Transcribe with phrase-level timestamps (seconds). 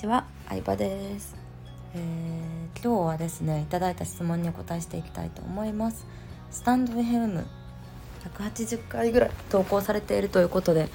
[0.00, 1.36] ちは、相葉です、
[1.94, 6.06] えー、今日はですねいただいた質問にお答えしていきたいと思います。
[6.50, 7.44] スタンド FM
[8.38, 10.88] 180回ぐらい投稿されているということで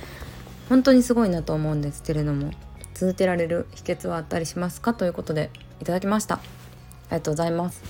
[0.70, 2.50] 本当にすごいなと思うんですけれども
[2.96, 6.36] 続けられる秘訣はあったりしますかということでいただきました。
[6.36, 6.39] あ
[7.11, 7.83] りがとうございます。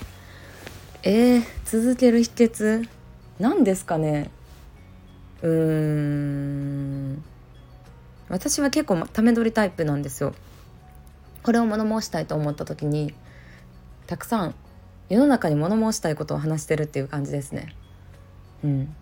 [1.04, 2.90] えー、続ける秘訣
[3.40, 4.32] 何ですかね。
[5.42, 5.52] うー
[7.14, 7.24] ん。
[8.28, 10.34] 私は結構ため撮りタイプなんですよ。
[11.46, 13.14] これを物申したいと思った時に
[14.08, 14.56] たくさん
[15.10, 17.76] 世の中に物申したいことを話してるっていう感じですね。
[18.64, 18.96] うん、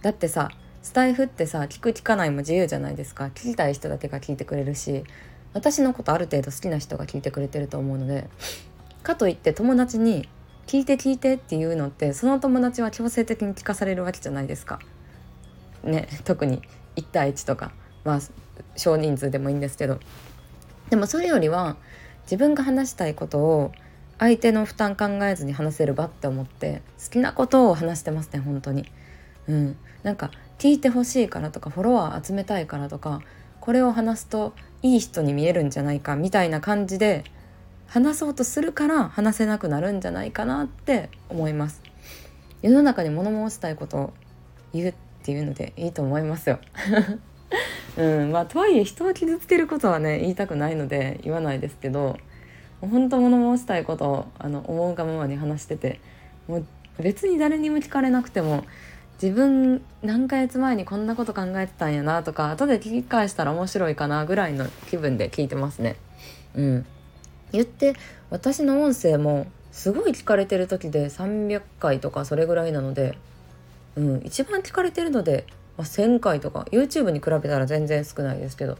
[0.00, 0.52] だってさ
[0.84, 5.02] スタイフってさ聞く聞かないも自由じゃないですか聞きたい人だけが聞いてくれるし
[5.52, 8.28] 私のことある程度好きな人が聞いてくれてると思うので
[9.02, 10.28] かといって友達に
[10.68, 14.78] 「聞いて聞いて」っていうのってその友達は強制的に聞かされるわけじゃないですか。
[15.82, 16.62] ね特に
[16.94, 17.72] 1対1とか
[18.04, 18.20] まあ
[18.76, 19.98] 少人数でもいいんですけど
[20.94, 21.74] でもそれよりは
[22.22, 23.72] 自分が話したいことを
[24.20, 28.86] 相手の負担考えずに話せる場って思って好きなことを話してますね本当に。
[29.48, 33.22] うん、なんか聞いてほしいからとかフォロワー集めたいからとか
[33.60, 37.24] これを話すといい人に見えるんじゃないかみたいな感じで
[37.88, 41.82] 話そうとするから話せなくなるんじゃないかなって思います。
[42.62, 44.12] 世の中に物申したいことを
[44.72, 46.60] 言うっていうのでいいと思いますよ。
[47.96, 52.16] うんまあとはいえ人を傷つけることはね言いたくないので言わないですけど
[52.80, 56.00] 本当物申したいことをあの思うがままに話してて
[56.48, 56.66] もう
[57.02, 58.64] 別に誰にも聞かれなくても
[59.22, 65.96] 自分何ヶ月前にこんなこと考えてたんやなとか後で聞き返したら面白いかなぐらいの気分で聞いてますね。
[66.56, 66.86] うん、
[67.52, 67.94] 言って
[68.30, 73.16] 私の音声もすごい聞かれてる時で300回とかそれぐらいなので、
[73.96, 78.78] うん、一番聞かれてるのでまあ、1,000回とか YouTube に比べたら全然少ないですけど、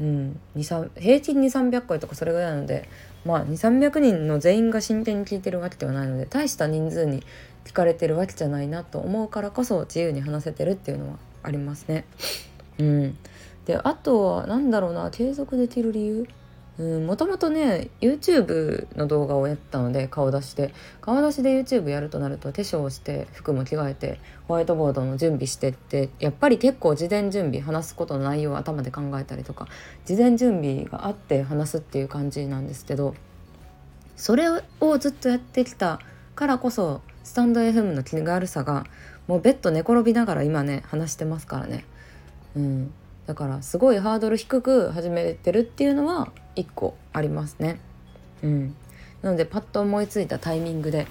[0.00, 2.88] うん、平均2300回とかそれぐらいなので
[3.24, 7.22] まあ2300人の全員が真剣に聞いてるわけではないので大した人数に
[7.64, 12.04] 聞かれてるわけじゃないなと思うからこそ自由に話せてるっていうのはありますね。
[12.78, 13.18] うん、
[13.66, 16.26] であとは何だろうな継続できる理由？
[16.78, 29.66] もともとね YouTube の動画をやったので顔出しで顔出しで YouTube やるとなると化粧して服も着替えてホワイトボードの準備してってやっぱり結構事前準備話すことの内容を頭で考えたりとか
[30.04, 33.16] 事前準備があって話すっていう感じなんですけど
[34.16, 35.98] それをずっとやってきた
[36.36, 38.84] からこそスタンド FM の気軽さが
[39.26, 41.84] もうベッド寝転びながら今ね話してますからね。
[42.56, 42.92] うん
[43.26, 47.80] だからすごいハードル低く始めてるっていうのは1個ありますね。
[48.42, 48.74] うん、
[49.22, 51.06] なのでパッと思いついたタイミングで。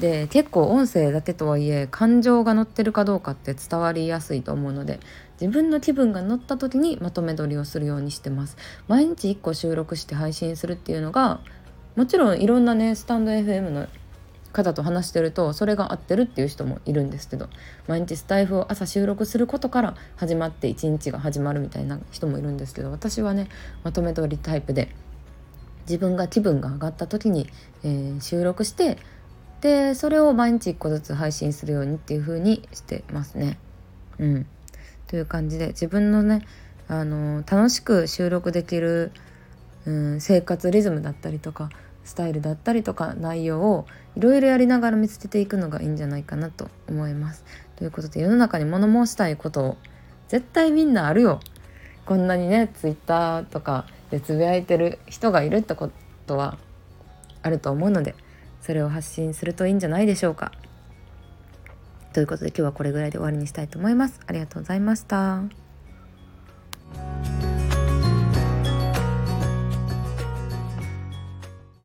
[0.00, 5.00] で結構音声だけとはいえ感情が乗ってるかどうかって伝わりやすいと思うので
[5.38, 8.56] 自分の気分が乗った時にまとめ撮りをするようにしてます。
[8.88, 11.40] 毎日1個収録して配信するっていうのが
[11.94, 13.86] もちろんいろんなねスタンド FM の
[14.52, 17.48] 方と話してるとそれが合ってるっていう人もいるんですけど
[17.88, 23.48] 毎日スタイフを朝収録することから始まって一日が始まるみたいな人もいるんですけど私はね
[23.82, 24.94] まとめ通りタイプで
[25.82, 27.48] 自分が気分が上がった時に、
[27.82, 28.98] えー、収録して
[29.60, 33.58] でそれを毎日1個ずつ配信するようにっていう風にしてますね。
[34.18, 34.46] うん、
[35.06, 36.42] という感じで自分のね
[36.88, 39.12] あの楽しく収録できる、
[39.86, 41.70] うん、生活リズムだったりとか
[42.04, 43.86] スタイルだったりとか内容を
[44.16, 47.44] いろいろやりながら見つけていくのがいいんじゃないかなと思います。
[47.76, 49.76] ということで世の中に物申したいことを
[50.28, 51.40] 絶対みんなあるよ。
[52.04, 55.90] こんなにねツイッターとかでつぶやいてる人がいるってこ
[56.26, 56.58] とは
[57.42, 58.14] あると思うので
[58.60, 60.52] それを発信するといいんじゃないでしょうか。
[62.12, 64.20] ということで今日はこれぐらいで終わりにしたいと思います。
[64.26, 65.61] ありがとうございました。